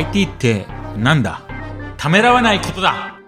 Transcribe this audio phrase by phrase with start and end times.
[0.00, 1.42] IT ってなんだ？
[1.98, 3.18] ためらわないことだ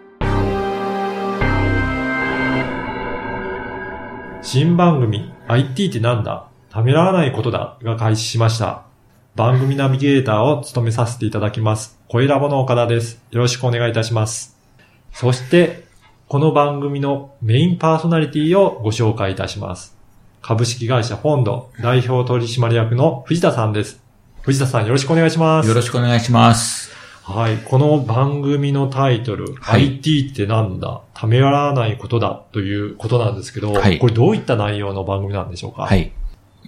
[4.41, 6.49] 新番組 IT ってなんだ？
[6.71, 8.85] ためらわないことだが開始しました。
[9.37, 12.01] 番組ナビゲーターを務めさせていただきます。
[12.09, 13.23] 声ラボの岡田です。
[13.33, 14.59] よろしくお願いいたします。
[15.13, 15.85] そして、
[16.27, 19.95] この番組のメインパーソナリティをご紹介いたします。
[20.41, 24.01] 株式会社フォンド代表取締役の藤田さんです。
[24.43, 25.69] 藤田さんよろしくお願いします。
[25.69, 26.91] よろしくお願いします。
[27.23, 27.59] はい。
[27.59, 31.01] この番組のタイトル、はい IT ってなんだ？
[31.15, 35.83] ためらわないことだということなんですけど、はいこれどういった内容の番組なんでしょうか？
[35.83, 36.11] はい。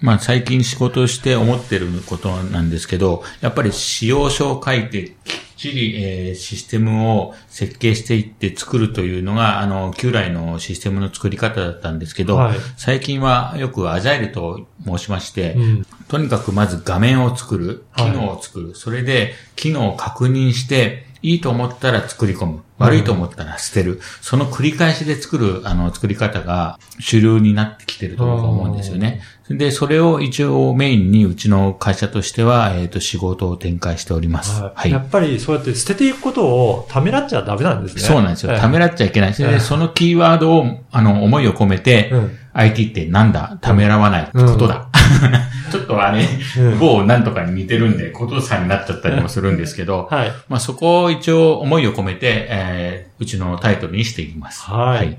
[0.00, 5.16] まあ最近仕事をして思ってることなんですけど、やっぱり使用書を書いて
[5.64, 15.86] ちり、えーシステムを設計していって作るというのが、あの、旧来のシステムの作り方だったんですけど、はい最近はよくアジャイルと申しまして、うん。
[16.08, 22.62] とにかくまず画面を作る、はい機能を作る、それで機能を確認して、いいと思ったら作り込む。
[22.78, 24.00] 悪いと思ったら捨てる。
[24.20, 29.20] その繰り返しで作る、あの、作り方が主流になってきてると思うんですよね。
[29.48, 34.60] で、それを一応メインにうちの会社としては、えっ、と、仕事を展開しております。
[34.60, 34.72] は。
[34.74, 34.92] はいい。
[34.92, 38.02] やっぱりそうやって捨てていくことをためらっちゃダメなんですね。
[38.02, 38.56] そうなんですよ。
[38.56, 39.42] ためら、らっちゃいけないです。
[39.42, 43.58] で、ええそのキーワードを、あの、思いを込めて、うん IT ってなんだ？
[43.60, 44.88] ためらわないことだ。
[45.70, 46.24] ちょっとあれ、
[46.58, 50.32] うん某なんとかに似てるんで、ことさんになっちゃったりもするんですけど、はい。
[50.48, 54.64] まあそこを一応思いを込めて、えーうちのタイトルにしていきます。
[54.64, 55.16] はい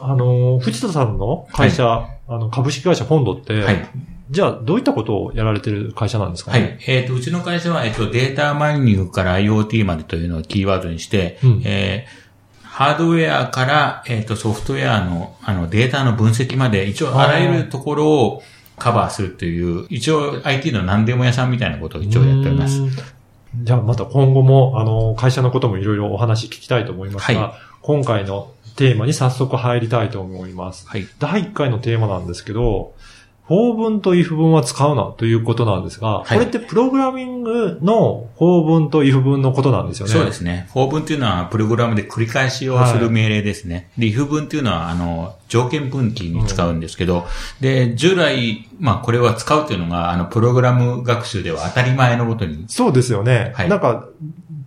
[0.00, 3.88] あのー、藤田さんの会社、あの、株式会社フォンドって、はい。
[4.30, 6.84] じゃあどういったことをやられてる会社なんですかはねい。
[6.90, 12.26] えっ、と、うちの会社は、えっ、と、データマイニングから IoT までというのをキーワードにして、うんえー
[12.76, 18.42] ハードウェアから、えっ、と、ソフトウェアの、あの、データの分析まで、一応、あらゆるところを
[18.78, 22.80] カバーするという、一応、IT の何でも屋さんみたいなことを一応やっております
[23.62, 30.86] じゃあまた今後も、あの、会社のこともいろいろお話聞きたいと思いますが、は今回のテーマに早速入りたいと思います。
[30.88, 31.06] はい。
[31.18, 32.94] 第1回のテーマなんですけど、
[33.46, 40.12] 法文と if 文は使うなということなんですが、はいこれってプログラミングの法文と if 文のことなんですよね。
[40.12, 40.68] そうですね。
[40.70, 43.90] 法文っていうのは、プログラムで繰り返しをする命令ですね。
[43.96, 47.26] で、if 文っていうのは、あの、条件分岐に使うんですけど、
[47.60, 52.64] で、従来、まあ、これは使うというのが、あの、プログラム学習では当たり前のことに。
[52.68, 53.52] そうですよね。
[53.54, 54.06] はいなんか、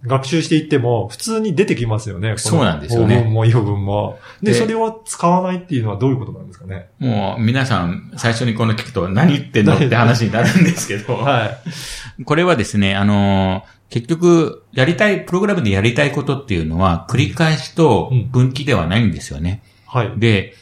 [0.03, 2.37] 学習していっても、普通に出てきますよね。
[2.37, 4.19] そうなんですよね法文も if 文も。
[4.41, 6.89] で、でそれを使わないっていうのはどういうことなんですかね？
[6.99, 11.45] もう、皆さん、最初にこの聞くと、何言ってんのって話になるんですけど、 は
[12.17, 12.23] い。
[12.23, 19.63] これはですね、あの、結局、やりたい、プログラムでやりたいことっていうのは、繰り返しと分岐ではないんですよね。
[19.85, 20.13] はい。
[20.17, 20.53] で、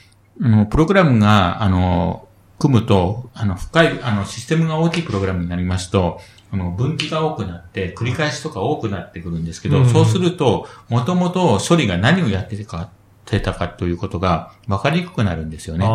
[0.41, 2.27] あの、プログラムが、あの、
[2.57, 6.21] 組むと、あの、深い、あの、システムが大きいプログラムになりますと、
[6.51, 9.89] あの、分岐が多くなって、繰り返しとか多くなってくるんですけど、うん。
[9.89, 12.89] そうすると、もともと処理が何をやってたか、
[13.25, 15.85] てたかということが分かりにくくなるんですよね。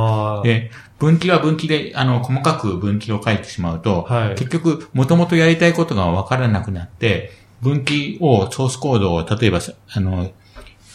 [0.45, 4.35] で、分岐は分岐で、あの、細かく分岐を書いてしまうと、はい。
[4.35, 9.61] 結局、もともとやりたいことが分からなくなって、分岐を、ソースコードを、例えば、
[9.95, 10.31] あの、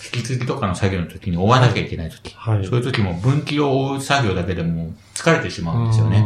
[0.07, 2.65] 引き継ぎとかの作業の時に追わなきゃいけない時、はい。
[2.65, 6.19] そういう時も分岐を追う作業だけでも疲れてしまうんですよね。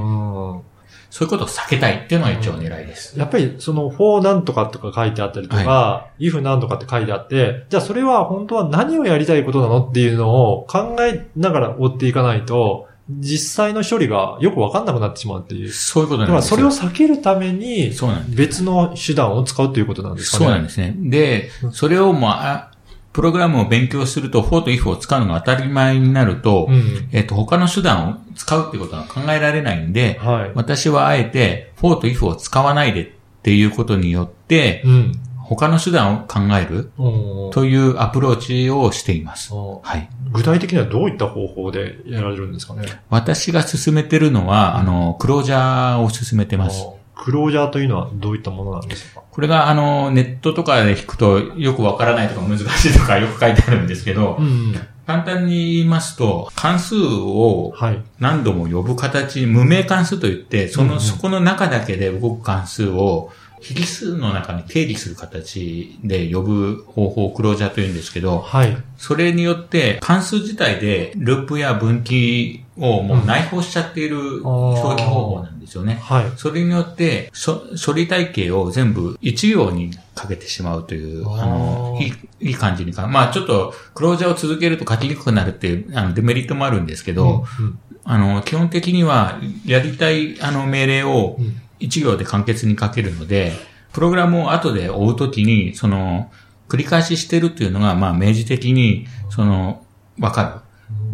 [1.12, 3.20] うんそういうことを避けたいっていうのが一応狙いです。
[3.20, 15.70] やっぱりその for なんとかとか書いてあったりとか、if なんとかって書いてあって、じゃあそれは本当は何をやりたいことなのっていうのを考えながら追っていかないと、実際の処理がよくわかんなくなってしまうっていう。
[15.70, 16.72] そういうことだからなんですよ。
[16.72, 17.92] それを避けるために。
[18.30, 20.46] 別の手段を使うということなんですかね。
[20.46, 20.96] そうなんですね。
[20.98, 22.71] で、それをまあ、
[23.14, 27.10] プログラムを勉強すると、for と if を使うのが当たり前になると、うん。
[27.12, 30.52] えっと、他の手段を使うってことは考えられないんで、はい。
[30.56, 33.10] 私はあえて、for と if を使わないでっ
[33.44, 35.12] ていうことによって、うん。
[35.44, 39.54] 他の手段を考えるうんというアプローチをしています。
[39.54, 40.10] うんはい。
[40.32, 42.84] 具体的にはどういった方法でやられるんですかね？
[43.10, 46.88] 私が進めてるのは、あの、クロージャーを進めてます。
[47.22, 49.22] クロージャーというのはどういったものなんですか？
[49.30, 54.74] これが、あの、ネットとかで引くとよくわからないとか難しいとかよく書いてあるんですけど、ん。
[55.08, 58.02] 簡単に言いますと、関数をはい。
[58.20, 68.76] 何度も呼ぶ形、無名関数といって、その、そこの中だけで動く関数を、引数の中に定義する形で呼ぶ方法をクロージャーと言うんですけど、はい。
[68.98, 76.00] それによって関数自体でループや分岐をもう内包しちゃっている表記方法なんですよね。
[76.02, 76.32] はい。
[76.38, 93.54] それによって、そ処理体系を全部一行にかけてしまうという、あの、いい、いい感じにか、まあちょっと、クロージャーを続けると書きにくくなるっていう、あの、デメリットもあるんですけど、うんあの、基本的には、やりたい、あの、命令をうん一行で簡潔に書けるので、
[93.94, 96.32] プログラムを後で追うときに、その、
[96.70, 99.84] 繰り返ししてるっていうのが、まあ、明示的に、その、
[100.20, 100.64] わか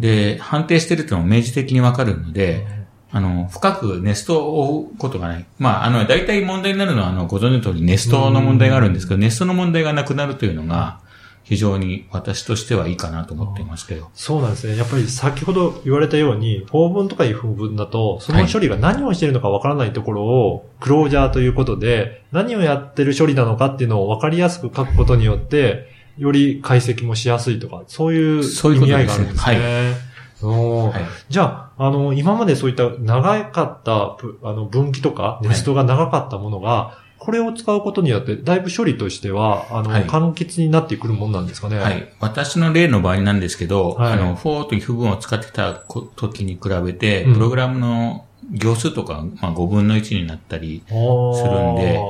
[0.00, 2.66] で、判定してるっていうのも明示的にわかるので、
[3.10, 5.46] あの、深くネストを追うことがない。
[5.58, 11.00] まあ、あの、大体問題になるのは、あの、ご存知の通りネストの問題があるんですけど、ネストの問題がなくなるというのが、
[11.48, 14.10] 非常に私としてはいいかなと思っていますけど。
[14.12, 14.76] そうなんですね。
[14.76, 29.94] やっぱり先ほど言われたように、法文とかいう風文だと、その処理が何をしているのかわからないところを、クロージャーということで、何をやってる処理なのかっていうのを分かりやすく書くことによって、より解析もしやすいとか、そういう意味合ですねいがあるんですね。
[30.42, 31.02] おーはい。
[31.30, 41.78] じゃあ、あの、今までそういった長かったぶあの分岐とか、ネストが長かったものが、これを使うことによって、だいぶ処理としては、あの、はい簡潔になってくるもんなんですかね。
[41.78, 42.08] はい。
[42.20, 52.00] 私の例の場合なんですけど、はいあの、for という符文を使ってたこ時に比べて、うんプログラムの行数とか、まあ、5分の1になったり、するんで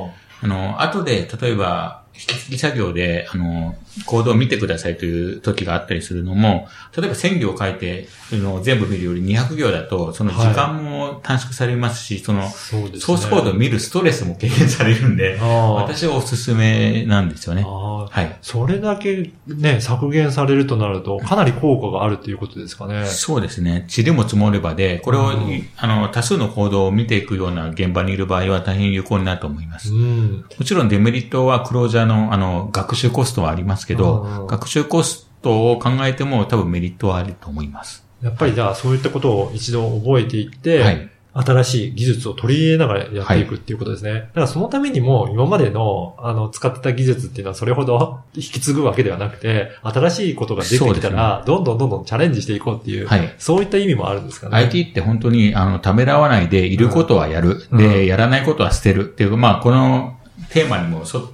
[0.40, 3.74] あの、後で、例えば、引き継ぎ作業で、あの、
[4.06, 13.00] コードを見てくださいという時があったりするのも、例えば1000行書いて、あの全部見るより200行だと、その時間も短縮されますし、その、そうですね。
[13.00, 17.62] ソースコードを見るストレスも軽減されるんで、私はおすすめなんですよね。
[17.62, 18.38] はい。
[18.42, 23.06] それだけね、削減されるとなると、かなり効果があるっていうことですかね。
[23.06, 23.86] そうですね。
[23.94, 29.92] 塵も積もればで、これを、うんあの、多数の行動を見ていくような現場にいる場合は大変有効になると思います。
[29.92, 30.44] うん。
[30.58, 38.04] もちろんデメリットはクロージャーの、あの、学習コストはありますけど、うん学習コストを考えても多分メリットはあると思います。
[38.22, 41.10] やっぱりじゃあそういったことを一度覚えていって、はい。
[41.34, 44.12] 新しい技術を取り入れながらやっていくっていうことですね。
[44.12, 53.34] だからそのためにも今までのあの使ってた技術っていうのはそれほど 引き継ぐわけではなくて、新しいことが出てきたら、どんどんどんどんチャレンジしていこうっていう、はい。
[53.38, 54.56] そういった意味もあるんですかね。
[54.56, 57.62] IT って本当に、あの、ためらわないで、いることはやる。
[57.70, 59.02] うんで、やらないことは捨てる。
[59.02, 60.16] っていう、まあ、この
[60.50, 61.32] テーマにも、そ、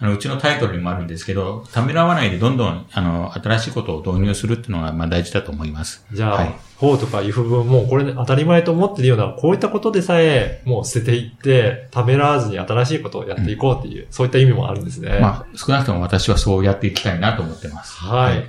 [0.00, 6.04] あの、うちのタイトルにもあるんですけど、ためらわないでどんどん、あの、新しいことを導入するっていうのが、まあ、大事だと思います。
[6.12, 15.18] じゃあ、はい法とか if 文もこれ、ね、当たり前と思ってるような、こういったことでさえ、もう捨てていって、ためらわずに新しいことをやっていこうっていう、そういった意味もあるんですね。
[15.20, 17.96] まあ、少なくとも私はそうやっていきたいなと思ってます。
[17.98, 18.44] はい。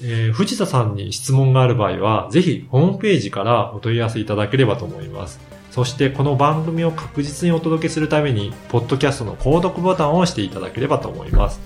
[0.00, 5.40] えー藤田さんに質問がある場合は、ぜひホームページからお問い合わせいただければと思います。
[5.78, 11.60] そしてこの番組を確実にお届けするために、ポッドキャストの購読ボタンを押していただければと思います。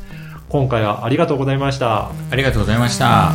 [0.50, 2.10] 今回はありがとうございました。
[2.30, 3.32] ありがとうございました。